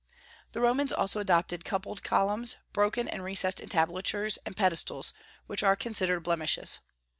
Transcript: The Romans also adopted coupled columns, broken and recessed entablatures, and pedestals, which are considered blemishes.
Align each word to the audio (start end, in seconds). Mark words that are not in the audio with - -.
The 0.53 0.61
Romans 0.61 0.91
also 0.91 1.19
adopted 1.19 1.63
coupled 1.63 2.03
columns, 2.03 2.57
broken 2.73 3.07
and 3.07 3.23
recessed 3.23 3.61
entablatures, 3.61 4.39
and 4.47 4.57
pedestals, 4.57 5.13
which 5.45 5.61
are 5.61 5.75
considered 5.75 6.21
blemishes. 6.21 6.79